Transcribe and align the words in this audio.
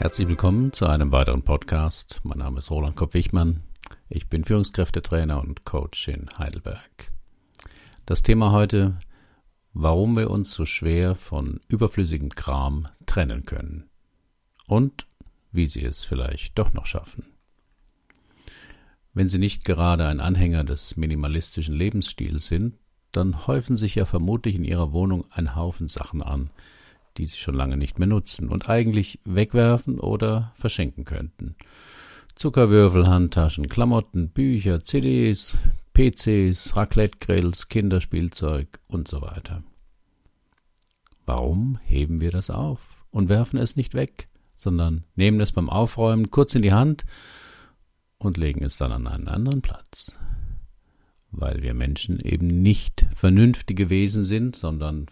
Herzlich 0.00 0.28
willkommen 0.28 0.72
zu 0.72 0.86
einem 0.86 1.12
weiteren 1.12 1.42
Podcast. 1.42 2.20
Mein 2.22 2.38
Name 2.38 2.60
ist 2.60 2.70
Roland 2.70 2.96
Kopp-Wichmann. 2.96 3.64
Ich 4.08 4.28
bin 4.28 4.46
Führungskräftetrainer 4.46 5.38
und 5.38 5.66
Coach 5.66 6.08
in 6.08 6.26
Heidelberg. 6.38 7.12
Das 8.06 8.22
Thema 8.22 8.50
heute, 8.50 8.98
warum 9.74 10.16
wir 10.16 10.30
uns 10.30 10.52
so 10.52 10.64
schwer 10.64 11.16
von 11.16 11.60
überflüssigem 11.68 12.30
Kram 12.30 12.86
trennen 13.04 13.44
können. 13.44 13.90
Und 14.66 15.06
wie 15.52 15.66
Sie 15.66 15.84
es 15.84 16.02
vielleicht 16.02 16.58
doch 16.58 16.72
noch 16.72 16.86
schaffen. 16.86 17.26
Wenn 19.12 19.28
Sie 19.28 19.38
nicht 19.38 19.66
gerade 19.66 20.06
ein 20.06 20.20
Anhänger 20.20 20.64
des 20.64 20.96
minimalistischen 20.96 21.74
Lebensstils 21.74 22.46
sind, 22.46 22.78
dann 23.12 23.46
häufen 23.46 23.76
sich 23.76 23.96
ja 23.96 24.06
vermutlich 24.06 24.54
in 24.54 24.64
Ihrer 24.64 24.92
Wohnung 24.94 25.26
ein 25.30 25.54
Haufen 25.56 25.88
Sachen 25.88 26.22
an, 26.22 26.48
die 27.16 27.26
Sie 27.26 27.38
schon 27.38 27.54
lange 27.54 27.76
nicht 27.76 27.98
mehr 27.98 28.08
nutzen 28.08 28.48
und 28.48 28.68
eigentlich 28.68 29.20
wegwerfen 29.24 29.98
oder 29.98 30.52
verschenken 30.56 31.04
könnten. 31.04 31.56
Zuckerwürfel, 32.34 33.06
Handtaschen, 33.06 33.68
Klamotten, 33.68 34.30
Bücher, 34.30 34.82
CDs, 34.82 35.58
PCs, 35.94 36.76
Raclette-Grills, 36.76 37.68
Kinderspielzeug 37.68 38.80
und 38.88 39.08
so 39.08 39.20
weiter. 39.20 39.62
Warum 41.26 41.78
heben 41.84 42.20
wir 42.20 42.30
das 42.30 42.48
auf 42.50 43.04
und 43.10 43.28
werfen 43.28 43.58
es 43.58 43.76
nicht 43.76 43.94
weg, 43.94 44.28
sondern 44.56 45.04
nehmen 45.16 45.40
es 45.40 45.52
beim 45.52 45.68
Aufräumen 45.68 46.30
kurz 46.30 46.54
in 46.54 46.62
die 46.62 46.72
Hand 46.72 47.04
und 48.18 48.36
legen 48.36 48.64
es 48.64 48.76
dann 48.78 48.92
an 48.92 49.06
einen 49.06 49.28
anderen 49.28 49.62
Platz? 49.62 50.18
Weil 51.30 51.62
wir 51.62 51.74
Menschen 51.74 52.18
eben 52.20 52.46
nicht 52.46 53.06
vernünftige 53.14 53.90
Wesen 53.90 54.24
sind, 54.24 54.56
sondern 54.56 55.06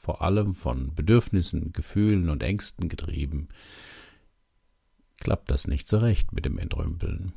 vor 0.00 0.22
allem 0.22 0.54
von 0.54 0.94
Bedürfnissen, 0.94 1.74
Gefühlen 1.74 2.30
und 2.30 2.42
Ängsten 2.42 2.88
getrieben, 2.88 3.48
klappt 5.18 5.50
das 5.50 5.66
nicht 5.66 5.86
so 5.86 5.98
recht 5.98 6.32
mit 6.32 6.46
dem 6.46 6.58
Entrümpeln. 6.58 7.34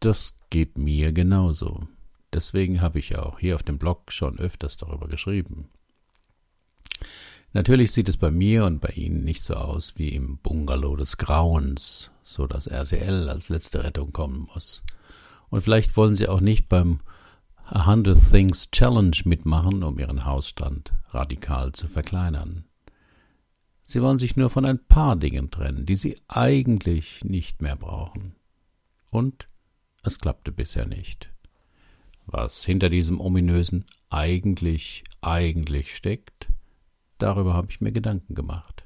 Das 0.00 0.36
geht 0.50 0.76
mir 0.76 1.12
genauso. 1.12 1.86
Deswegen 2.32 2.80
habe 2.80 2.98
ich 2.98 3.16
auch 3.16 3.38
hier 3.38 3.54
auf 3.54 3.62
dem 3.62 3.78
Blog 3.78 4.10
schon 4.10 4.40
öfters 4.40 4.76
darüber 4.76 5.06
geschrieben. 5.06 5.68
Natürlich 7.52 7.92
sieht 7.92 8.08
es 8.08 8.16
bei 8.16 8.32
mir 8.32 8.64
und 8.64 8.80
bei 8.80 8.90
Ihnen 8.90 9.22
nicht 9.22 9.44
so 9.44 9.54
aus 9.54 9.94
wie 9.96 10.08
im 10.08 10.38
Bungalow 10.38 10.96
des 10.96 11.16
Grauens, 11.16 12.10
so 12.24 12.48
dass 12.48 12.66
RTL 12.66 13.28
als 13.28 13.48
letzte 13.48 13.84
Rettung 13.84 14.12
kommen 14.12 14.48
muss. 14.52 14.82
Und 15.48 15.60
vielleicht 15.60 15.96
wollen 15.96 16.16
Sie 16.16 16.28
auch 16.28 16.40
nicht 16.40 16.68
beim 16.68 17.00
A 17.72 17.86
Hundred 17.86 18.18
Things 18.32 18.68
Challenge 18.72 19.16
mitmachen, 19.26 19.84
um 19.84 19.96
Ihren 19.96 20.24
Hausstand 20.24 20.92
radikal 21.10 21.70
zu 21.70 21.86
verkleinern. 21.86 22.64
Sie 23.84 24.02
wollen 24.02 24.18
sich 24.18 24.34
nur 24.34 24.50
von 24.50 24.66
ein 24.66 24.84
paar 24.84 25.14
Dingen 25.14 25.52
trennen, 25.52 25.86
die 25.86 25.94
Sie 25.94 26.16
eigentlich 26.26 27.22
nicht 27.22 27.62
mehr 27.62 27.76
brauchen. 27.76 28.34
Und 29.12 29.46
es 30.02 30.18
klappte 30.18 30.50
bisher 30.50 30.84
nicht. 30.84 31.30
Was 32.26 32.64
hinter 32.64 32.90
diesem 32.90 33.20
ominösen 33.20 33.84
eigentlich, 34.08 35.04
eigentlich 35.20 35.94
steckt, 35.94 36.48
darüber 37.18 37.54
habe 37.54 37.68
ich 37.70 37.80
mir 37.80 37.92
Gedanken 37.92 38.34
gemacht. 38.34 38.84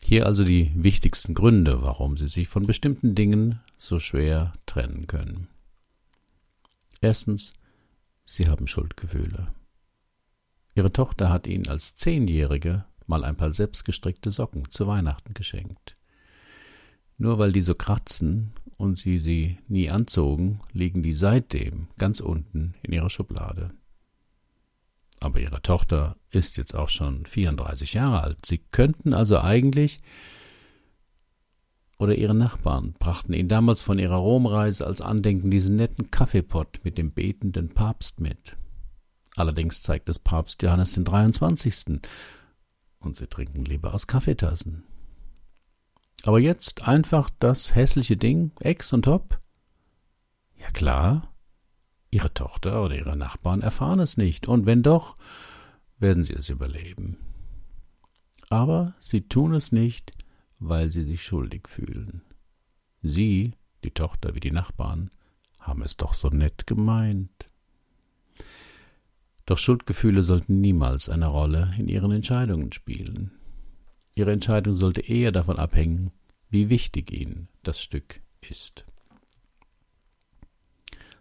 Hier 0.00 0.26
also 0.26 0.44
die 0.44 0.70
wichtigsten 0.76 1.34
Gründe, 1.34 1.82
warum 1.82 2.18
Sie 2.18 2.28
sich 2.28 2.46
von 2.46 2.68
bestimmten 2.68 3.16
Dingen 3.16 3.58
so 3.78 3.98
schwer 3.98 4.52
trennen 4.64 5.08
können. 5.08 5.48
Erstens, 7.00 7.54
Sie 8.24 8.48
haben 8.48 8.66
Schuldgefühle. 8.66 9.52
Ihre 10.74 10.92
Tochter 10.92 11.30
hat 11.30 11.46
Ihnen 11.46 11.68
als 11.68 11.94
Zehnjährige 11.94 12.84
mal 13.06 13.24
ein 13.24 13.36
paar 13.36 13.52
selbstgestrickte 13.52 14.30
Socken 14.30 14.70
zu 14.70 14.86
Weihnachten 14.86 15.34
geschenkt. 15.34 15.96
Nur 17.16 17.38
weil 17.38 17.52
die 17.52 17.62
so 17.62 17.74
kratzen 17.74 18.52
und 18.76 18.96
sie 18.96 19.18
sie 19.18 19.58
nie 19.66 19.90
anzogen, 19.90 20.60
liegen 20.72 21.02
die 21.02 21.12
seitdem 21.12 21.88
ganz 21.98 22.20
unten 22.20 22.74
in 22.82 22.92
ihrer 22.92 23.10
Schublade. 23.10 23.72
Aber 25.20 25.40
ihre 25.40 25.60
Tochter 25.62 26.16
ist 26.30 26.56
jetzt 26.56 26.74
auch 26.74 26.88
schon 26.88 27.26
34 27.26 27.94
Jahre 27.94 28.22
alt. 28.22 28.46
Sie 28.46 28.58
könnten 28.58 29.14
also 29.14 29.40
eigentlich 29.40 30.00
oder 31.98 32.14
ihre 32.14 32.34
Nachbarn 32.34 32.94
brachten 32.98 33.32
ihnen 33.32 33.48
damals 33.48 33.82
von 33.82 33.98
ihrer 33.98 34.16
Romreise 34.16 34.86
als 34.86 35.00
Andenken 35.00 35.50
diesen 35.50 35.76
netten 35.76 36.10
Kaffeepott 36.10 36.80
mit 36.84 36.96
dem 36.96 37.12
betenden 37.12 37.70
Papst 37.70 38.20
mit. 38.20 38.56
Allerdings 39.36 39.82
zeigt 39.82 40.08
es 40.08 40.18
Papst 40.18 40.62
Johannes 40.62 40.92
den 40.92 41.04
23. 41.04 42.00
Und 43.00 43.16
sie 43.16 43.26
trinken 43.26 43.64
lieber 43.64 43.94
aus 43.94 44.06
Kaffeetassen. 44.06 44.84
Aber 46.24 46.40
jetzt 46.40 46.86
einfach 46.86 47.30
das 47.38 47.74
hässliche 47.74 48.16
Ding, 48.16 48.52
Ex 48.60 48.92
und 48.92 49.04
Top? 49.04 49.40
Ja 50.56 50.70
klar, 50.72 51.32
ihre 52.10 52.34
Tochter 52.34 52.82
oder 52.82 52.96
ihre 52.96 53.16
Nachbarn 53.16 53.62
erfahren 53.62 54.00
es 54.00 54.16
nicht, 54.16 54.48
und 54.48 54.66
wenn 54.66 54.82
doch, 54.82 55.16
werden 55.98 56.24
sie 56.24 56.32
es 56.32 56.48
überleben. 56.48 57.18
Aber 58.50 58.94
sie 58.98 59.28
tun 59.28 59.54
es 59.54 59.70
nicht, 59.70 60.12
weil 60.58 60.90
sie 60.90 61.02
sich 61.02 61.22
schuldig 61.22 61.68
fühlen. 61.68 62.22
Sie, 63.02 63.52
die 63.84 63.90
Tochter 63.90 64.34
wie 64.34 64.40
die 64.40 64.50
Nachbarn, 64.50 65.10
haben 65.60 65.82
es 65.82 65.96
doch 65.96 66.14
so 66.14 66.28
nett 66.28 66.66
gemeint. 66.66 67.46
Doch 69.46 69.58
Schuldgefühle 69.58 70.22
sollten 70.22 70.60
niemals 70.60 71.08
eine 71.08 71.28
Rolle 71.28 71.74
in 71.78 71.88
ihren 71.88 72.12
Entscheidungen 72.12 72.72
spielen. 72.72 73.32
Ihre 74.14 74.32
Entscheidung 74.32 74.74
sollte 74.74 75.00
eher 75.00 75.32
davon 75.32 75.58
abhängen, 75.58 76.10
wie 76.50 76.70
wichtig 76.70 77.12
ihnen 77.12 77.48
das 77.62 77.80
Stück 77.80 78.20
ist. 78.40 78.84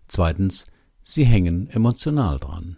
Zweitens, 0.07 0.65
sie 1.03 1.25
hängen 1.25 1.69
emotional 1.69 2.39
dran. 2.39 2.77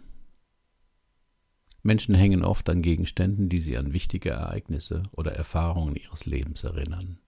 Menschen 1.82 2.14
hängen 2.14 2.44
oft 2.44 2.68
an 2.68 2.82
Gegenständen, 2.82 3.48
die 3.48 3.60
sie 3.60 3.76
an 3.76 3.92
wichtige 3.92 4.30
Ereignisse 4.30 5.02
oder 5.12 5.32
Erfahrungen 5.32 5.96
ihres 5.96 6.26
Lebens 6.26 6.64
erinnern. 6.64 7.18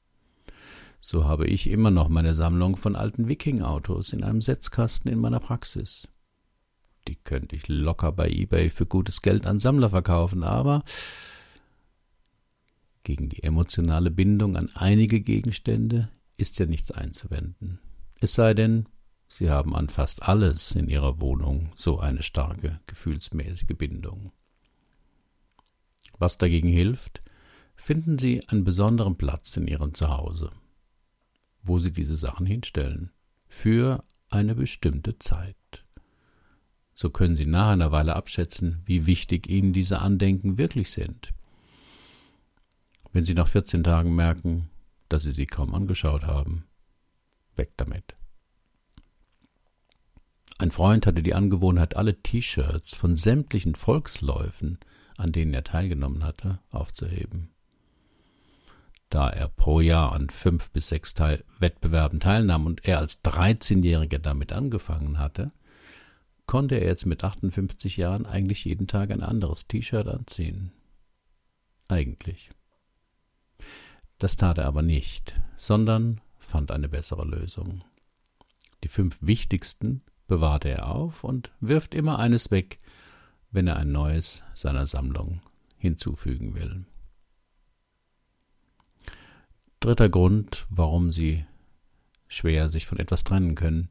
So 1.01 1.25
habe 1.25 1.47
ich 1.47 1.69
immer 1.69 1.91
noch 1.91 2.09
meine 2.09 2.35
Sammlung 2.35 2.77
von 2.77 2.95
alten 2.95 3.29
Viking-Autos 3.29 4.13
in 4.13 4.23
einem 4.23 4.41
Setzkasten 4.41 5.11
in 5.11 5.19
meiner 5.19 5.41
Praxis. 5.41 6.07
Die 7.09 7.17
könnte 7.17 7.57
ich 7.57 7.67
locker 7.67 8.13
bei 8.13 8.29
eBay 8.29 8.71
für 8.71 8.87
gutes 8.87 9.23
Geld 9.23 9.47
an 9.47 9.59
Sammler 9.59 9.91
verkaufen, 9.91 10.45
aber 10.45 10.85
gegen 13.03 13.29
die 13.29 13.43
emotionale 13.43 14.13
Bindung 14.13 14.57
an 14.57 14.71
einige 14.75 15.21
Gegenstände 15.21 16.09
ist 16.37 16.59
ja 16.61 16.67
nichts 16.67 16.93
einzuwenden. 16.93 17.81
Es 18.21 18.35
sei 18.35 18.55
denn, 18.55 18.87
Sie 19.27 19.51
haben 19.51 19.75
an 19.75 19.89
fast 19.89 20.23
alles 20.23 20.73
in 20.73 20.89
Ihrer 20.89 21.21
Wohnung 21.21 21.73
so 21.75 21.99
eine 21.99 22.23
starke 22.23 22.81
gefühlsmäßige 22.87 23.77
Bindung. 23.77 24.31
Was 26.23 26.39
dagegen 26.39 26.69
hilft, 26.69 27.21
finden 27.75 28.17
Sie 28.17 28.47
einen 28.47 28.63
besonderen 28.63 29.17
Platz 29.17 29.57
in 29.57 29.67
Ihrem 29.67 29.93
Zuhause, 29.93 30.51
wo 31.65 31.81
Sie 31.81 31.91
diese 31.91 32.15
Sachen 32.15 32.47
hinstellen, 32.47 33.11
für 33.49 34.05
eine 34.31 34.55
bestimmte 34.55 35.19
Zeit. 35.19 35.57
So 36.95 37.11
können 37.11 37.35
Sie 37.35 37.45
nach 37.45 37.71
einer 37.71 37.91
Weile 37.91 38.15
abschätzen, 38.15 38.83
wie 38.85 39.07
wichtig 39.07 39.49
Ihnen 39.49 39.73
diese 39.73 39.99
Andenken 39.99 40.59
wirklich 40.59 40.93
sind. 40.93 41.35
Wenn 43.13 43.25
Sie 43.25 43.35
nach 43.35 43.49
14 43.49 43.83
Tagen 43.83 44.15
merken, 44.15 44.71
dass 45.09 45.25
Sie 45.25 45.33
sie 45.33 45.47
kaum 45.47 45.75
angeschaut 45.75 46.23
haben, 46.23 46.67
weg 47.57 47.73
damit. 47.77 48.15
Ein 50.59 50.71
Freund 50.71 51.05
hatte 51.05 51.25
die 51.25 51.35
Angewohnheit, 51.35 51.97
alle 51.97 52.23
T-Shirts 52.23 52.95
von 52.95 53.17
sämtlichen 53.17 53.75
Volksläufen, 53.75 54.79
an 55.17 55.33
denen 55.33 55.55
er 55.55 55.65
teilgenommen 55.65 56.25
hatte, 56.25 56.59
aufzuheben. 56.71 57.51
Da 59.11 59.29
er 59.29 59.49
pro 59.49 59.81
Jahr 59.81 60.13
an 60.13 60.31
fünf 60.31 60.71
bis 60.71 60.89
sechs 60.89 61.13
Teil 61.13 61.45
Wettbewerben 61.59 62.19
teilnahm 62.19 62.65
und 62.65 62.87
er 62.87 62.99
als 62.99 63.23
13-Jähriger 63.23 64.19
damit 64.19 64.53
angefangen 64.53 65.19
hatte, 65.19 65.53
konnte 66.47 66.77
er 66.77 66.87
jetzt 66.87 67.07
mit 67.07 67.23
58 67.23 67.97
Jahren 67.99 68.27
eigentlich 68.27 68.65
jeden 68.65 68.87
Tag 68.87 69.11
ein 69.11 69.23
anderes 69.23 69.67
T-Shirt 69.67 70.09
anziehen. 70.09 70.73
Eigentlich. 71.89 72.51
Das 74.19 74.37
tat 74.37 74.59
er 74.59 74.67
aber 74.67 74.83
nicht, 74.83 75.39
sondern 75.57 76.21
fand 76.39 76.71
eine 76.71 76.89
bessere 76.89 77.25
Lösung. 77.25 77.85
Die 78.83 78.89
fünf 78.89 79.19
wichtigsten 79.21 80.03
bewahrte 80.27 80.71
er 80.71 80.89
auf 80.89 81.25
und 81.25 81.51
wirft 81.61 81.95
immer 81.95 82.19
eines 82.19 82.51
weg, 82.51 82.79
wenn 83.53 83.67
er 83.67 83.77
ein 83.77 83.93
neues 83.93 84.43
seiner 84.55 84.87
Sammlung 84.87 85.41
hinzufügen 85.77 86.55
will. 86.55 86.85
Dritter 89.81 90.09
Grund, 90.09 90.67
warum 90.71 91.13
Sie 91.13 91.45
schwer 92.29 92.69
sich 92.69 92.87
von 92.87 92.99
etwas 92.99 93.25
trennen 93.25 93.55
können, 93.55 93.91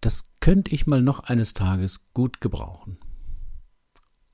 das 0.00 0.30
könnte 0.40 0.74
ich 0.74 0.86
mal 0.86 1.02
noch 1.02 1.20
eines 1.20 1.52
Tages 1.52 2.12
gut 2.14 2.40
gebrauchen. 2.40 2.98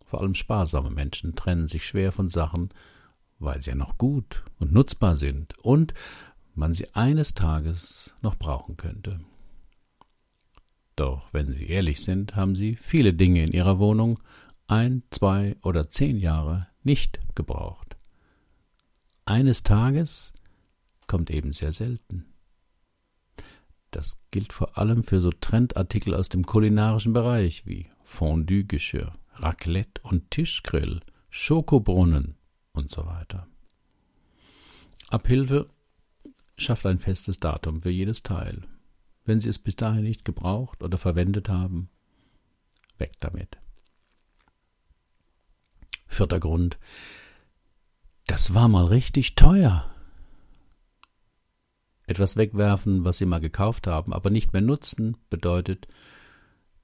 Vor 0.04 0.20
allem 0.20 0.34
sparsame 0.34 0.90
Menschen 0.90 1.34
trennen 1.34 1.66
sich 1.66 1.86
schwer 1.86 2.12
von 2.12 2.28
Sachen, 2.28 2.70
weil 3.38 3.60
sie 3.60 3.70
ja 3.70 3.76
noch 3.76 3.98
gut 3.98 4.44
und 4.58 4.72
nutzbar 4.72 5.16
sind 5.16 5.58
und 5.58 5.94
man 6.54 6.72
sie 6.74 6.94
eines 6.94 7.34
Tages 7.34 8.14
noch 8.22 8.36
brauchen 8.36 8.76
könnte. 8.76 9.20
Doch 10.96 11.32
wenn 11.32 11.52
Sie 11.52 11.66
ehrlich 11.66 12.02
sind, 12.02 12.36
haben 12.36 12.56
Sie 12.56 12.74
viele 12.74 13.12
Dinge 13.12 13.44
in 13.44 13.52
Ihrer 13.52 13.78
Wohnung 13.78 14.18
ein, 14.66 15.02
zwei 15.10 15.56
oder 15.62 15.88
zehn 15.88 16.18
Jahre 16.18 16.68
nicht 16.82 17.20
gebraucht. 17.34 17.96
Eines 19.26 19.62
Tages 19.62 20.32
kommt 21.06 21.30
eben 21.30 21.52
sehr 21.52 21.72
selten. 21.72 22.24
Das 23.90 24.18
gilt 24.30 24.52
vor 24.52 24.78
allem 24.78 25.04
für 25.04 25.20
so 25.20 25.30
Trendartikel 25.30 26.14
aus 26.14 26.28
dem 26.28 26.44
kulinarischen 26.44 27.12
Bereich 27.12 27.66
wie 27.66 27.88
Fondue-Geschirr, 28.02 29.12
Raclette 29.34 30.00
und 30.02 30.30
Tischgrill, 30.30 31.00
Schokobrunnen 31.28 32.36
und 32.72 32.90
so 32.90 33.06
weiter. 33.06 33.46
Abhilfe 35.08 35.68
schafft 36.56 36.86
ein 36.86 36.98
festes 36.98 37.38
Datum 37.38 37.82
für 37.82 37.90
jedes 37.90 38.22
Teil. 38.22 38.62
Wenn 39.26 39.40
Sie 39.40 39.48
es 39.48 39.58
bis 39.58 39.76
dahin 39.76 40.04
nicht 40.04 40.24
gebraucht 40.24 40.82
oder 40.82 40.98
verwendet 40.98 41.48
haben, 41.48 41.90
weg 42.96 43.12
damit. 43.20 43.58
Vierter 46.06 46.40
Grund. 46.40 46.78
Das 48.26 48.54
war 48.54 48.68
mal 48.68 48.86
richtig 48.86 49.34
teuer. 49.34 49.92
Etwas 52.06 52.36
wegwerfen, 52.36 53.04
was 53.04 53.18
Sie 53.18 53.26
mal 53.26 53.40
gekauft 53.40 53.88
haben, 53.88 54.12
aber 54.12 54.30
nicht 54.30 54.52
mehr 54.52 54.62
nutzen, 54.62 55.16
bedeutet, 55.28 55.88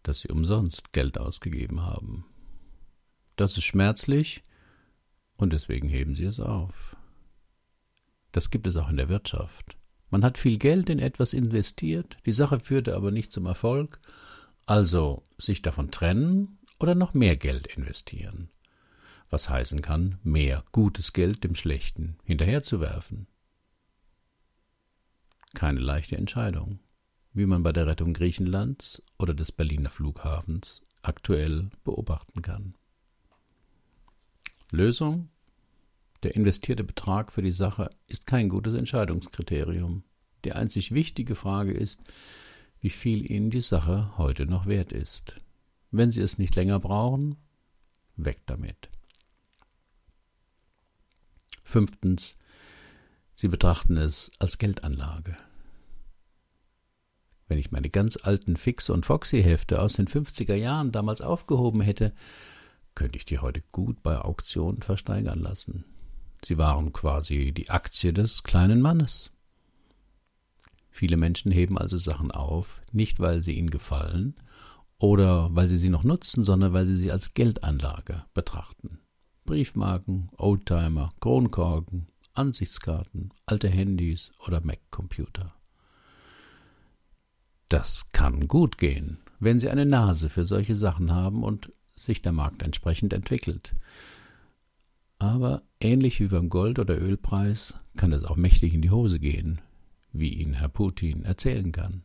dass 0.03 0.21
Sie 0.21 0.29
umsonst 0.29 0.93
Geld 0.93 1.19
ausgegeben 1.19 1.83
haben. 1.83 2.27
Das 3.37 3.57
ist 3.57 3.65
schmerzlich 3.65 4.43
und 5.37 5.53
deswegen 5.53 5.89
heben 5.89 6.17
Sie 6.17 6.25
es 6.25 6.41
auf. 6.41 6.97
Das 8.33 8.51
gibt 8.51 8.67
es 8.67 8.77
auch 8.77 8.89
in 8.89 8.97
der 8.97 9.09
Wirtschaft. 9.09 9.77
Man 10.13 10.25
hat 10.25 10.37
viel 10.37 10.59
Geld 10.59 10.91
in 10.91 10.99
etwas 10.99 11.33
investiert, 11.33 12.19
die 12.27 12.33
Sache 12.33 12.61
führte 12.61 12.95
aber 12.95 13.11
nicht 13.11 13.33
zum 13.33 13.47
Erfolg, 13.47 13.99
also 14.67 15.25
sich 15.39 15.63
davon 15.63 15.91
trennen 15.91 16.59
oder 16.79 16.95
noch 16.95 17.15
mehr 17.15 17.39
Geld 17.39 17.67
investieren. 17.67 18.51
Was 19.31 19.49
heißen 19.49 19.81
kann, 19.81 20.19
mehr 20.23 20.65
gutes 20.71 21.15
Geld 21.15 21.45
dem 21.45 21.55
Schlechten 21.55 22.19
hinterherzuwerfen. 22.25 23.27
Keine 25.55 25.81
leichte 25.81 26.19
Entscheidung, 26.19 26.81
wie 27.33 27.47
man 27.47 27.63
bei 27.63 27.73
der 27.73 27.87
Rettung 27.87 28.13
Griechenlands 28.13 29.03
oder 29.19 29.33
des 29.33 29.51
Berliner 29.51 29.89
Flughafens 29.89 30.83
aktuell 31.01 31.71
beobachten 31.85 32.43
kann. 32.43 32.75
Lösung 34.71 35.31
der 36.23 36.35
investierte 36.35 36.85
Betrag 36.85 37.33
für 37.33 37.43
die 37.43 37.53
Sache 37.53 37.91
ist 38.07 38.27
kein 38.27 38.49
gutes 38.49 38.75
Entscheidungskriterium. 38.75 40.05
Die 40.45 40.53
einzig 40.53 40.93
wichtige 40.93 41.35
Frage 41.35 41.73
ist, 41.73 42.01
wie 42.81 42.91
viel 42.91 43.31
Ihnen 43.31 43.51
die 43.51 43.61
Sache 43.61 44.17
heute 44.19 44.47
noch 44.47 44.67
wert 44.67 44.93
ist. 44.93 45.41
Wenn 45.91 46.11
Sie 46.11 46.21
es 46.21 46.39
nicht 46.39 46.55
länger 46.57 46.81
brauchen, 46.81 47.37
weg 48.17 48.41
damit. 48.47 48.89
Fünftens, 51.65 52.37
Sie 53.35 53.49
betrachten 53.49 53.97
es 53.97 54.31
als 54.39 54.59
Geldanlage. 54.59 55.37
Wenn 57.49 57.59
ich 57.59 57.71
meine 57.71 57.91
ganz 57.91 58.17
alten 58.17 58.57
Fix- 58.57 58.91
und 58.91 59.07
Foxy-Hefte 59.07 59.81
aus 59.81 59.95
den 59.95 60.07
50er 60.07 60.55
Jahren 60.55 60.93
damals 60.93 61.21
aufgehoben 61.21 61.81
hätte, 61.81 62.15
könnte 62.95 63.17
ich 63.17 63.25
die 63.25 63.39
heute 63.39 63.63
gut 63.73 64.03
bei 64.03 64.19
Auktionen 64.19 64.83
versteigern 64.83 65.39
lassen. 65.39 65.85
Sie 66.45 66.59
waren 66.59 66.93
quasi 66.93 67.53
die 67.53 67.71
Aktie 67.71 68.13
des 68.13 68.43
kleinen 68.43 68.81
Mannes. 68.81 69.31
Viele 70.91 71.17
Menschen 71.17 71.53
heben 71.53 71.79
also 71.79 71.97
Sachen 71.97 72.31
auf, 72.31 72.83
nicht 72.93 73.21
weil 73.21 73.43
sie 73.43 73.53
ihnen 73.53 73.71
gefallen 73.71 74.35
oder 74.99 75.55
weil 75.55 75.69
sie 75.69 75.79
sie 75.79 75.89
noch 75.89 76.05
nutzen, 76.05 76.45
sondern 76.45 76.73
weil 76.73 76.87
sie 76.87 76.97
sie 76.97 77.11
als 77.11 77.35
Geldanlage 77.35 78.25
betrachten. 78.35 78.99
Briefmarken, 79.45 80.31
Oldtimer, 80.37 81.11
Kronkorken, 81.21 82.09
Ansichtskarten, 82.35 83.31
alte 83.47 83.69
Handys 83.69 84.33
oder 84.47 84.61
Mac-Computer. 84.61 85.55
Das 87.69 88.11
kann 88.13 88.49
gut 88.49 88.79
gehen, 88.79 89.19
wenn 89.41 89.59
Sie 89.59 89.71
eine 89.71 89.87
Nase 89.87 90.29
für 90.29 90.45
solche 90.45 90.75
Sachen 90.75 91.11
haben 91.11 91.43
und 91.43 91.73
sich 91.97 92.21
der 92.21 92.33
Markt 92.33 92.63
entsprechend 92.63 93.13
entwickelt. 93.13 93.75
Aber 95.23 95.63
ähnlich 95.79 96.19
wie 96.19 96.27
beim 96.27 96.49
Gold- 96.49 96.81
oder 96.81 97.01
Ölpreis 97.01 97.77
kann 97.97 98.11
es 98.11 98.25
auch 98.25 98.35
mächtig 98.35 98.75
in 98.75 98.83
die 98.83 98.91
Hose 98.91 99.21
gehen, 99.21 99.61
wie 100.13 100.31
Ihnen 100.31 100.55
Herr 100.55 100.69
Putin 100.69 101.23
erzählen 101.23 101.71
kann. 101.71 102.03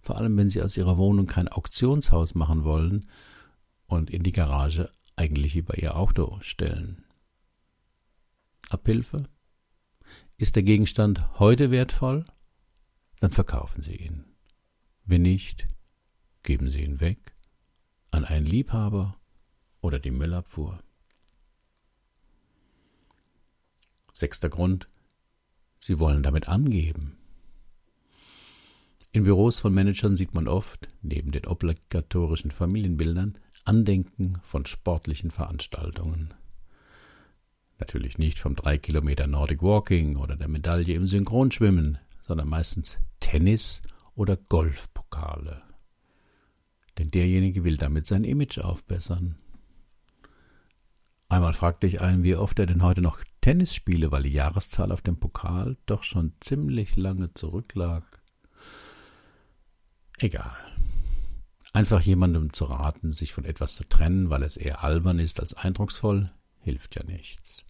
Vor 0.00 0.18
allem, 0.18 0.36
wenn 0.36 0.50
Sie 0.50 0.60
aus 0.60 0.76
Ihrer 0.76 0.98
Wohnung 0.98 1.28
kein 1.28 1.46
Auktionshaus 1.46 2.34
machen 2.34 2.64
wollen 2.64 3.08
und 3.86 4.10
in 4.10 4.24
die 4.24 4.32
Garage 4.32 4.90
eigentlich 5.14 5.54
über 5.54 5.78
Ihr 5.78 5.94
Auto 5.94 6.40
stellen. 6.40 7.04
Abhilfe? 8.68 9.28
Ist 10.36 10.56
der 10.56 10.64
Gegenstand 10.64 11.38
heute 11.38 11.70
wertvoll? 11.70 12.24
Dann 13.20 13.30
verkaufen 13.30 13.84
Sie 13.84 13.94
ihn. 13.94 14.24
Wenn 15.04 15.22
nicht, 15.22 15.68
geben 16.42 16.68
Sie 16.68 16.82
ihn 16.82 16.98
weg 16.98 17.36
an 18.10 18.24
einen 18.24 18.46
Liebhaber 18.46 19.20
oder 19.80 20.00
die 20.00 20.10
Müllabfuhr. 20.10 20.83
Sechster 24.16 24.48
Grund, 24.48 24.88
sie 25.76 25.98
wollen 25.98 26.22
damit 26.22 26.48
angeben. 26.48 27.18
In 29.10 29.24
Büros 29.24 29.58
von 29.58 29.74
Managern 29.74 30.14
sieht 30.14 30.34
man 30.34 30.46
oft, 30.46 30.88
neben 31.02 31.32
den 31.32 31.46
obligatorischen 31.46 32.52
Familienbildern, 32.52 33.38
Andenken 33.64 34.38
von 34.44 34.66
sportlichen 34.66 35.32
Veranstaltungen. 35.32 36.32
Natürlich 37.80 38.16
nicht 38.16 38.38
vom 38.38 38.54
drei 38.54 38.78
Kilometer 38.78 39.26
Nordic 39.26 39.62
Walking 39.62 40.16
oder 40.16 40.36
der 40.36 40.48
Medaille 40.48 40.94
im 40.94 41.08
Synchronschwimmen, 41.08 41.98
sondern 42.22 42.48
meistens 42.48 42.98
Tennis 43.18 43.82
oder 44.14 44.36
Golfpokale. 44.36 45.60
Denn 46.98 47.10
derjenige 47.10 47.64
will 47.64 47.78
damit 47.78 48.06
sein 48.06 48.22
Image 48.22 48.58
aufbessern. 48.58 49.34
Einmal 51.28 51.52
fragte 51.52 51.88
ich 51.88 52.00
einen, 52.00 52.22
wie 52.22 52.36
oft 52.36 52.56
er 52.60 52.66
denn 52.66 52.84
heute 52.84 53.00
noch 53.00 53.24
Tennis 53.44 53.74
spiele, 53.74 54.10
weil 54.10 54.22
die 54.22 54.32
Jahreszahl 54.32 54.90
auf 54.90 55.02
dem 55.02 55.18
Pokal 55.18 55.76
doch 55.84 56.02
schon 56.02 56.32
ziemlich 56.40 56.96
lange 56.96 57.34
zurücklag. 57.34 58.22
Egal. 60.16 60.56
Einfach 61.74 62.00
jemandem 62.00 62.54
zu 62.54 62.64
raten, 62.64 63.12
sich 63.12 63.34
von 63.34 63.44
etwas 63.44 63.74
zu 63.74 63.84
trennen, 63.86 64.30
weil 64.30 64.42
es 64.44 64.56
eher 64.56 64.82
albern 64.82 65.18
ist 65.18 65.40
als 65.40 65.52
eindrucksvoll, 65.52 66.32
hilft 66.60 66.96
ja 66.96 67.04
nichts. 67.04 67.66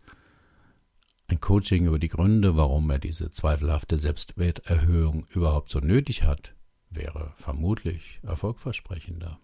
Ein 1.26 1.40
Coaching 1.40 1.86
über 1.86 1.98
die 1.98 2.06
Gründe, 2.06 2.56
warum 2.56 2.88
er 2.90 3.00
diese 3.00 3.30
zweifelhafte 3.30 3.98
Selbstwerterhöhung 3.98 5.26
überhaupt 5.30 5.72
so 5.72 5.80
nötig 5.80 6.22
hat, 6.22 6.54
wäre 6.88 7.34
vermutlich 7.36 8.20
erfolgversprechender. 8.22 9.40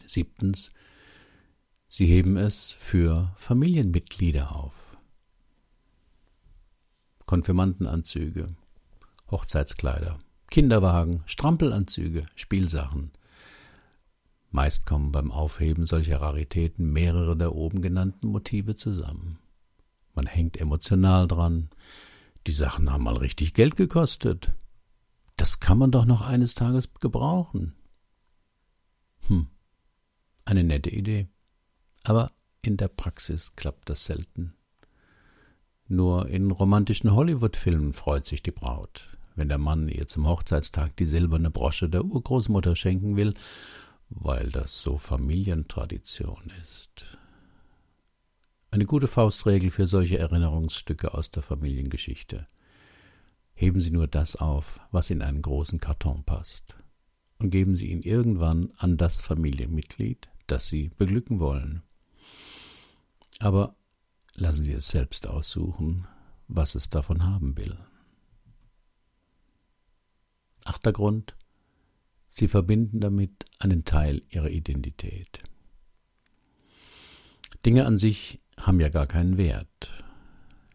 Siebtens, 0.00 0.70
Sie 1.90 2.04
heben 2.04 2.36
es 2.36 2.72
für 2.78 3.32
Familienmitglieder 3.36 4.54
auf. 4.54 4.98
Konfirmandenanzüge, 7.24 8.54
Hochzeitskleider, 9.30 10.18
Kinderwagen, 10.50 11.22
Strampelanzüge, 11.24 12.26
Spielsachen. 12.34 13.10
Meist 14.50 14.84
kommen 14.84 15.12
beim 15.12 15.32
Aufheben 15.32 15.86
solcher 15.86 16.20
Raritäten 16.20 16.92
mehrere 16.92 17.36
der 17.36 17.54
oben 17.54 17.80
genannten 17.80 18.28
Motive 18.28 18.74
zusammen. 18.74 19.38
Man 20.14 20.26
hängt 20.26 20.58
emotional 20.58 21.26
dran. 21.26 21.70
Die 22.46 22.52
Sachen 22.52 22.92
haben 22.92 23.04
mal 23.04 23.16
richtig 23.16 23.54
Geld 23.54 23.76
gekostet. 23.76 24.52
Das 25.36 25.60
kann 25.60 25.78
man 25.78 25.90
doch 25.90 26.04
noch 26.04 26.20
eines 26.20 26.54
Tages 26.54 26.92
gebrauchen. 26.94 27.74
Hm, 29.26 29.46
eine 30.44 30.64
nette 30.64 30.90
Idee. 30.90 31.28
Aber 32.08 32.32
in 32.62 32.78
der 32.78 32.88
Praxis 32.88 33.54
klappt 33.54 33.90
das 33.90 34.06
selten. 34.06 34.54
Nur 35.88 36.30
in 36.30 36.50
romantischen 36.50 37.12
Hollywood-Filmen 37.12 37.92
freut 37.92 38.24
sich 38.24 38.42
die 38.42 38.50
Braut, 38.50 39.10
wenn 39.36 39.50
der 39.50 39.58
Mann 39.58 39.90
ihr 39.90 40.06
zum 40.06 40.26
Hochzeitstag 40.26 40.96
die 40.96 41.04
silberne 41.04 41.50
Brosche 41.50 41.90
der 41.90 42.06
Urgroßmutter 42.06 42.76
schenken 42.76 43.16
will, 43.16 43.34
weil 44.08 44.50
das 44.50 44.80
so 44.80 44.96
Familientradition 44.96 46.50
ist. 46.62 47.18
Eine 48.70 48.86
gute 48.86 49.06
Faustregel 49.06 49.70
für 49.70 49.86
solche 49.86 50.16
Erinnerungsstücke 50.16 51.12
aus 51.12 51.30
der 51.30 51.42
Familiengeschichte. 51.42 52.46
Heben 53.52 53.80
Sie 53.80 53.90
nur 53.90 54.06
das 54.06 54.34
auf, 54.34 54.80
was 54.92 55.10
in 55.10 55.20
einen 55.20 55.42
großen 55.42 55.78
Karton 55.78 56.24
passt, 56.24 56.74
und 57.38 57.50
geben 57.50 57.74
Sie 57.74 57.88
ihn 57.90 58.00
irgendwann 58.00 58.72
an 58.78 58.96
das 58.96 59.20
Familienmitglied, 59.20 60.26
das 60.46 60.68
Sie 60.68 60.88
beglücken 60.96 61.38
wollen. 61.38 61.82
Aber 63.38 63.76
lassen 64.34 64.64
Sie 64.64 64.72
es 64.72 64.88
selbst 64.88 65.26
aussuchen, 65.26 66.06
was 66.48 66.74
es 66.74 66.88
davon 66.90 67.24
haben 67.24 67.56
will. 67.56 67.78
Achter 70.64 70.92
Grund, 70.92 71.34
Sie 72.28 72.48
verbinden 72.48 73.00
damit 73.00 73.46
einen 73.58 73.84
Teil 73.84 74.22
Ihrer 74.28 74.50
Identität. 74.50 75.42
Dinge 77.64 77.86
an 77.86 77.98
sich 77.98 78.40
haben 78.58 78.80
ja 78.80 78.88
gar 78.88 79.06
keinen 79.06 79.38
Wert. 79.38 80.04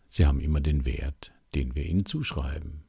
Sie 0.08 0.26
haben 0.26 0.40
immer 0.40 0.62
den 0.62 0.86
Wert, 0.86 1.32
den 1.56 1.76
wir 1.76 1.86
ihnen 1.86 2.06
zuschreiben. 2.06 2.84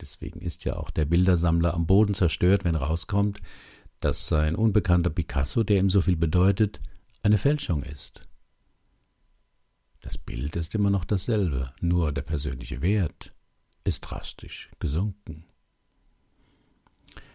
Deswegen 0.00 0.40
ist 0.40 0.64
ja 0.64 0.76
auch 0.76 0.90
der 0.90 1.04
Bildersammler 1.04 1.74
am 1.74 1.86
Boden 1.86 2.14
zerstört, 2.14 2.64
wenn 2.64 2.74
rauskommt, 2.74 3.40
dass 4.00 4.26
sein 4.26 4.56
unbekannter 4.56 5.10
Picasso, 5.10 5.62
der 5.62 5.78
ihm 5.78 5.88
so 5.88 6.00
viel 6.00 6.16
bedeutet, 6.16 6.80
eine 7.22 7.38
Fälschung 7.38 7.82
ist. 7.82 8.26
Das 10.00 10.18
Bild 10.18 10.56
ist 10.56 10.74
immer 10.74 10.90
noch 10.90 11.04
dasselbe, 11.04 11.72
nur 11.80 12.12
der 12.12 12.22
persönliche 12.22 12.82
Wert 12.82 13.32
ist 13.84 14.00
drastisch 14.00 14.70
gesunken. 14.80 15.44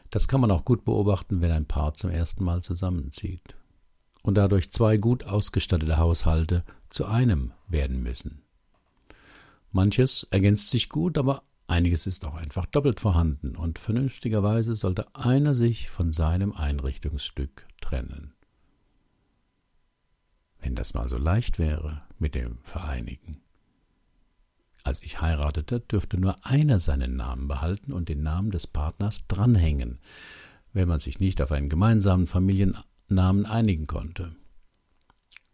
Das 0.10 0.27
kann 0.27 0.41
man 0.41 0.51
auch 0.51 0.65
gut 0.65 0.86
beobachten, 0.86 1.41
wenn 1.41 1.51
ein 1.51 1.65
Paar 1.65 1.94
zum 1.94 2.10
ersten 2.10 2.44
Mal 2.44 2.62
zusammenzieht 2.62 3.56
und 4.24 4.36
dadurch 4.36 4.72
zwei 4.72 4.98
gut 4.98 5.24
ausgestattete 5.24 5.98
Haushalte 5.98 6.63
zu 6.89 7.06
einem 7.06 7.53
werden 7.67 8.03
müssen. 8.03 8.41
Manches 9.72 10.24
ergänzt 10.32 10.70
sich 10.70 10.89
gut, 10.89 11.17
aber 11.17 11.44
einiges 11.67 12.08
ist 12.08 12.25
auch 12.25 12.36
einfach 12.36 12.65
doppelt 12.65 13.00
vorhanden 13.00 13.56
und 13.56 13.79
vernünftigerweise 13.79 14.75
sollte 14.75 15.13
einer 15.15 15.56
sich 15.56 15.89
von 15.89 16.12
seinem 16.12 16.53
Einrichtungsstück 16.53 17.67
trennen. 17.82 18.34
Wenn 20.67 20.75
das 20.75 20.93
mal 20.93 21.07
so 21.07 21.17
leicht 21.17 21.59
wäre 21.59 22.01
mit 22.19 22.36
dem 22.36 22.57
Vereinigen. 22.63 23.39
Als 24.83 25.01
ich 25.01 25.21
heiratete, 25.21 25.79
dürfte 25.79 26.19
nur 26.19 26.45
einer 26.45 26.79
seinen 26.79 27.15
Namen 27.15 27.47
behalten 27.47 27.93
und 27.93 28.09
den 28.09 28.21
Namen 28.21 28.51
des 28.51 28.67
Partners 28.67 29.25
dranhängen, 29.29 30.00
wenn 30.74 30.89
man 30.89 31.00
sich 31.00 31.21
nicht 31.21 31.41
auf 31.41 31.53
einen 31.53 31.69
gemeinsamen 31.69 32.27
Familiennamen 32.27 33.45
einigen 33.45 33.88
konnte. 33.88 34.36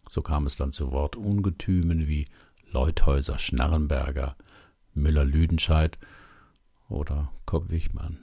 So 0.09 0.23
kam 0.23 0.47
es 0.47 0.55
dann 0.55 0.71
zu 0.71 0.91
Wortungetümen 0.91 2.07
wie 2.07 2.25
Leuthäuser 2.71 3.37
Schnarrenberger, 3.37 4.35
Müller-Lüdenscheid 4.95 5.99
oder 6.89 7.31
Kopp-Wichmann. 7.45 8.17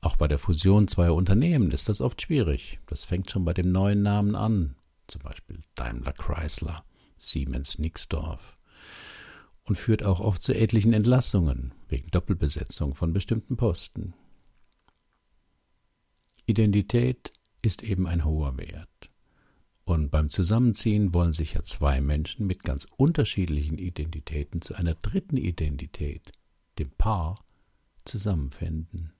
Auch 0.00 0.16
bei 0.16 0.26
der 0.26 0.38
Fusion 0.38 0.88
zweier 0.88 1.14
Unternehmen 1.14 1.70
ist 1.70 1.90
das 1.90 2.00
oft 2.00 2.22
schwierig. 2.22 2.80
Das 2.86 3.04
fängt 3.04 3.30
schon 3.30 3.44
bei 3.44 3.52
dem 3.52 3.72
neuen 3.72 4.00
Namen 4.00 4.34
an, 4.34 4.74
zum 5.08 5.22
Beispiel 5.22 5.62
Daimler 5.74 6.12
Chrysler, 6.12 6.84
Siemens 7.18 7.78
Nixdorf, 7.78 8.56
und 9.64 9.76
führt 9.76 10.02
auch 10.02 10.20
oft 10.20 10.42
zu 10.42 10.54
etlichen 10.54 10.92
Entlassungen 10.92 11.72
wegen 11.88 12.10
Doppelbesetzung 12.10 12.94
von 12.94 13.12
bestimmten 13.12 13.56
Posten. 13.56 14.14
Identität 16.46 17.32
ist 17.62 17.82
eben 17.82 18.06
ein 18.06 18.24
hoher 18.24 18.56
Wert. 18.56 19.10
Und 19.84 20.10
beim 20.10 20.30
Zusammenziehen 20.30 21.14
wollen 21.14 21.32
sich 21.32 21.54
ja 21.54 21.62
zwei 21.62 22.00
Menschen 22.00 22.46
mit 22.46 22.64
ganz 22.64 22.86
unterschiedlichen 22.96 23.78
Identitäten 23.78 24.60
zu 24.60 24.74
einer 24.74 24.94
dritten 24.94 25.36
Identität, 25.36 26.32
dem 26.78 26.90
Paar, 26.90 27.44
zusammenfinden. 28.04 29.12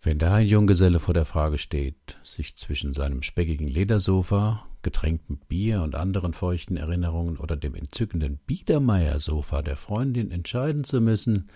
Wenn 0.00 0.18
da 0.20 0.34
ein 0.34 0.46
Junggeselle 0.46 1.00
vor 1.00 1.12
der 1.12 1.24
Frage 1.24 1.58
steht, 1.58 2.18
sich 2.22 2.56
zwischen 2.56 2.94
seinem 2.94 3.22
speckigen 3.22 3.66
Ledersofa, 3.66 4.64
getränkt 4.82 5.28
mit 5.28 5.48
Bier 5.48 5.82
und 5.82 5.96
anderen 5.96 6.34
feuchten 6.34 6.76
Erinnerungen 6.76 7.36
oder 7.36 7.56
dem 7.56 7.74
entzückenden 7.74 8.38
Biedermeiersofa 8.38 9.60
der 9.62 9.76
Freundin 9.76 10.30
entscheiden 10.30 10.84
zu 10.84 11.00
müssen, 11.00 11.50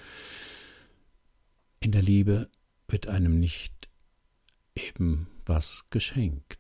in 1.78 1.92
der 1.92 2.02
Liebe 2.02 2.49
wird 2.88 3.06
einem 3.06 3.38
nicht 3.38 3.88
eben 4.75 5.28
was 5.46 5.84
geschenkt. 5.90 6.58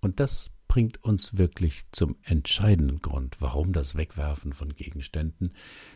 Und 0.00 0.20
das 0.20 0.50
bringt 0.68 1.02
uns 1.02 1.38
wirklich 1.38 1.84
zum 1.90 2.16
entscheidenden 2.22 3.00
Grund, 3.00 3.40
warum 3.40 3.72
das 3.72 3.96
Wegwerfen 3.96 4.52
von 4.52 4.74
Gegenständen 4.74 5.54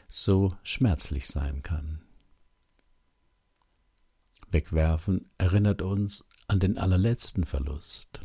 so 0.09 0.57
schmerzlich 0.63 1.27
sein 1.27 1.63
kann. 1.63 2.01
Wegwerfen 4.53 5.31
erinnert 5.39 5.83
uns 5.83 6.27
an 6.49 6.61
den 6.61 6.79
allerletzten 6.79 7.45
Verlust. 7.45 8.21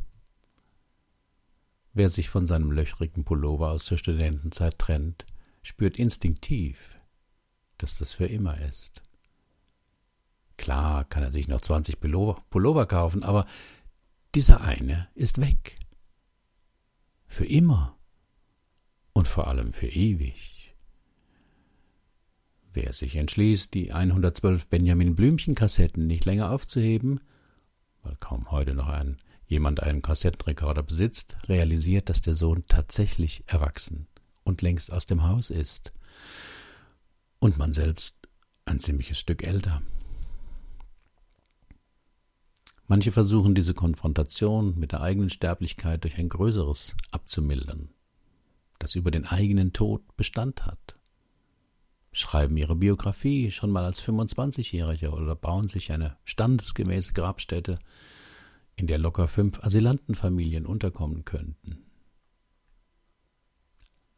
Wer 1.94 2.10
sich 2.10 2.30
von 2.30 2.46
seinem 2.46 2.72
löchrigen 2.72 3.24
Pullover 3.24 3.72
aus 3.72 3.86
der 3.86 3.98
Studentenzeit 3.98 4.78
trennt, 4.78 5.26
spürt 5.62 5.98
instinktiv, 5.98 7.00
dass 7.78 7.98
das 7.98 8.14
für 8.14 8.26
immer 8.26 8.60
ist. 8.60 9.02
Klar 10.58 11.06
kann 11.06 11.24
er 11.24 11.32
sich 11.32 11.48
noch 11.48 11.62
20 11.62 12.00
Pullover, 12.00 12.86
kaufen, 12.86 13.24
aber 13.24 13.46
dieser 14.34 14.62
eine 14.62 15.08
ist 15.16 15.40
weg. 15.40 15.80
Für 17.28 17.46
immer 17.46 17.98
und 19.14 19.28
vor 19.28 19.48
allem 19.48 19.74
für 19.74 19.88
ewig. 19.88 20.55
Wer 22.76 22.92
sich 22.92 23.16
entschließt, 23.16 23.74
die 23.74 23.94
112 23.94 24.68
Benjamin 24.68 25.16
Blümchen 25.16 25.56
Kassetten 25.56 26.08
nicht 26.08 26.26
länger 26.26 26.52
aufzuheben, 26.52 27.22
weil 28.04 28.18
kaum 28.20 28.52
heute 28.52 28.74
noch 28.74 28.90
ein, 28.90 29.18
jemand 29.48 29.82
einen 29.82 30.02
Kassettenrekorder 30.02 30.84
besitzt, 30.84 31.38
realisiert, 31.48 32.10
dass 32.10 32.22
der 32.22 32.36
Sohn 32.36 32.66
tatsächlich 32.68 33.46
erwachsen 33.48 34.08
und 34.44 34.62
längst 34.62 34.92
aus 34.92 35.06
dem 35.06 35.24
Haus 35.24 35.52
ist. 35.52 35.94
Und 37.40 37.58
man 37.58 37.74
selbst 37.74 38.18
ein 38.66 38.82
ziemliches 38.82 39.20
Stück 39.20 39.48
älter. 39.48 39.82
Manche 42.88 43.14
versuchen 43.14 43.56
diese 43.56 43.74
Konfrontation 43.74 44.78
mit 44.78 44.92
der 44.92 45.00
eigenen 45.00 45.30
Sterblichkeit 45.30 46.04
durch 46.04 46.18
ein 46.18 46.28
Größeres 46.28 46.94
abzumildern, 47.12 47.88
das 48.80 48.96
über 48.96 49.12
den 49.12 49.26
eigenen 49.26 49.72
Tod 49.72 50.02
Bestand 50.18 50.66
hat 50.66 50.98
schreiben 52.16 52.56
ihre 52.56 52.76
Biografie 52.76 53.52
schon 53.52 53.72
mal 53.72 53.84
als 53.84 54.02
25-Jährige 54.02 55.12
oder 55.12 55.36
bauen 55.36 55.68
sich 55.68 55.92
eine 55.92 56.16
standesgemäße 56.24 57.14
Grabstätte, 57.14 57.78
in 58.78 58.88
der 58.88 58.98
locker 58.98 59.28
fünf 59.28 59.64
Asylantenfamilien 59.64 60.66
unterkommen 60.66 61.26
könnten. 61.26 61.84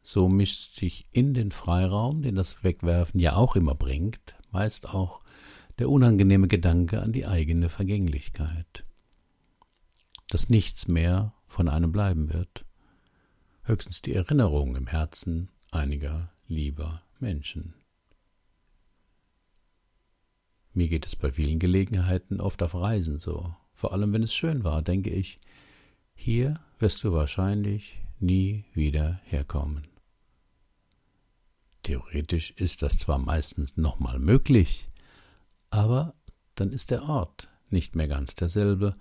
So 0.02 0.28
mischt 0.28 0.76
sich 0.76 1.06
in 1.12 1.34
den 1.34 1.50
Freiraum, 1.50 2.22
den 2.22 2.36
das 2.36 2.62
Wegwerfen 2.62 3.20
ja 3.20 3.34
auch 3.34 3.56
immer 3.56 3.74
bringt, 3.74 4.36
meist 4.52 4.88
auch 4.88 5.20
der 5.78 5.90
unangenehme 5.90 6.48
Gedanke 6.48 7.02
an 7.02 7.12
die 7.12 7.26
eigene 7.26 7.68
Vergänglichkeit. 7.68 8.84
Dass 10.28 10.48
nichts 10.48 10.88
mehr 10.88 11.34
von 11.46 11.68
einem 11.68 11.92
bleiben 11.92 12.32
wird, 12.32 12.64
höchstens 13.62 14.02
die 14.02 14.14
Erinnerung 14.14 14.76
im 14.76 14.86
Herzen 14.86 15.50
einiger 15.70 16.32
lieber 16.46 17.02
Menschen. 17.18 17.74
Mir 20.74 20.88
geht 20.88 21.06
es 21.06 21.16
bei 21.16 21.32
vielen 21.32 21.58
Gelegenheiten 21.58 22.40
oft 22.40 22.62
auf 22.62 22.74
Reisen 22.74 23.18
so. 23.18 23.54
Vor 23.74 23.92
allem 23.92 24.12
wenn 24.12 24.22
es 24.22 24.34
schön 24.34 24.64
war, 24.64 24.82
denke 24.82 25.10
ich, 25.10 25.40
hier 26.14 26.60
wirst 26.78 27.04
du 27.04 27.12
wahrscheinlich 27.12 28.00
nie 28.20 28.64
wieder 28.74 29.20
herkommen. 29.24 29.82
Theoretisch 31.82 32.50
ist 32.52 32.82
das 32.82 32.98
zwar 32.98 33.18
meistens 33.18 33.76
nochmal 33.76 34.18
möglich, 34.18 34.88
aber 35.70 36.14
dann 36.54 36.70
ist 36.70 36.90
der 36.90 37.04
Ort 37.04 37.48
nicht 37.70 37.94
mehr 37.94 38.08
ganz 38.08 38.34
derselbe 38.34 38.96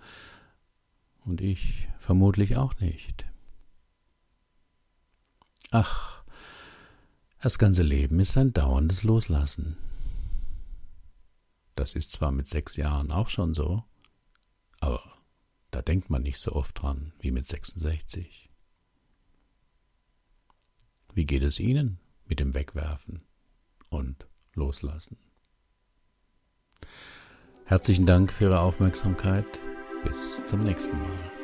und 1.26 1.42
ich 1.42 1.88
vermutlich 2.00 2.56
auch 2.56 2.80
nicht. 2.80 3.26
Ach, 5.72 6.24
das 7.42 7.60
ganze 7.60 7.84
Leben 7.84 8.20
ist 8.20 8.38
ein 8.38 8.54
dauerndes 8.54 9.04
Loslassen. 9.04 9.78
Das 11.77 11.93
ist 11.93 12.12
zwar 12.12 12.31
mit 12.31 12.48
sechs 12.48 12.75
Jahren 12.75 13.12
auch 13.12 13.29
schon 13.29 13.53
so, 13.53 13.84
aber 14.79 15.13
da 15.69 15.84
denkt 15.84 16.10
man 16.10 16.24
nicht 16.24 16.39
so 16.39 16.53
oft 16.53 16.81
dran 16.81 17.13
wie 17.19 17.29
mit 17.29 17.46
66. 17.46 18.50
Wie 21.13 21.25
geht 21.25 21.43
es 21.43 21.60
Ihnen 21.60 22.00
mit 22.25 22.39
dem 22.39 22.55
Wegwerfen 22.55 23.22
und 23.89 24.25
Loslassen? 24.55 25.17
Herzlichen 27.65 28.07
Dank 28.07 28.34
für 28.34 28.46
Ihre 28.46 28.62
Aufmerksamkeit. 28.62 29.60
Bis 30.03 30.43
zum 30.48 30.62
nächsten 30.62 30.98
Mal. 30.98 31.37